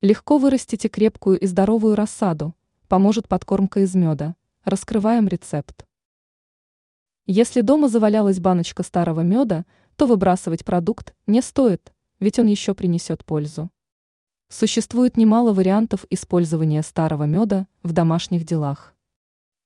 [0.00, 2.54] Легко вырастите крепкую и здоровую рассаду,
[2.86, 4.36] поможет подкормка из меда.
[4.62, 5.88] Раскрываем рецепт.
[7.26, 9.66] Если дома завалялась баночка старого меда,
[9.96, 13.72] то выбрасывать продукт не стоит, ведь он еще принесет пользу.
[14.48, 18.94] Существует немало вариантов использования старого меда в домашних делах.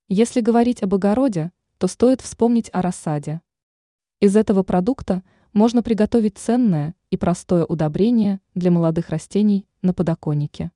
[0.08, 3.42] Если говорить об огороде, то стоит вспомнить о рассаде.
[4.18, 5.22] Из этого продукта
[5.52, 10.70] можно приготовить ценное и простое удобрение для молодых растений на подоконнике.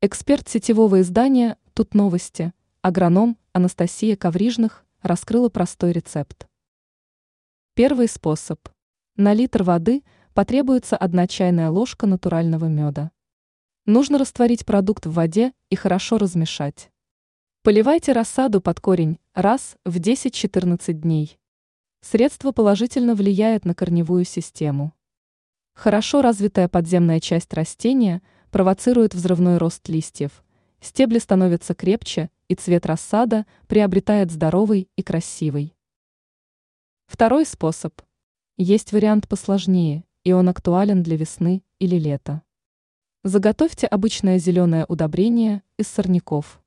[0.00, 6.48] Эксперт сетевого издания «Тут новости», агроном Анастасия Коврижных раскрыла простой рецепт.
[7.74, 8.58] Первый способ.
[9.16, 10.02] На литр воды
[10.34, 13.10] потребуется одна чайная ложка натурального меда.
[13.86, 16.90] Нужно растворить продукт в воде и хорошо размешать.
[17.62, 21.38] Поливайте рассаду под корень раз в 10-14 дней.
[22.00, 24.92] Средство положительно влияет на корневую систему.
[25.74, 30.44] Хорошо развитая подземная часть растения провоцирует взрывной рост листьев,
[30.80, 35.74] стебли становятся крепче и цвет рассада приобретает здоровый и красивый.
[37.06, 38.00] Второй способ.
[38.56, 42.42] Есть вариант посложнее, и он актуален для весны или лета.
[43.24, 46.60] Заготовьте обычное зеленое удобрение из сорняков.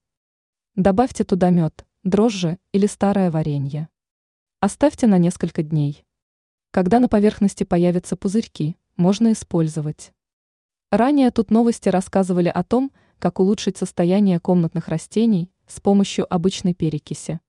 [0.75, 3.89] Добавьте туда мед, дрожжи или старое варенье.
[4.59, 6.05] Оставьте на несколько дней.
[6.71, 10.11] Когда на поверхности появятся пузырьки, можно использовать.
[10.91, 17.39] Ранее тут новости рассказывали о том, как улучшить состояние комнатных растений с помощью обычной перекиси.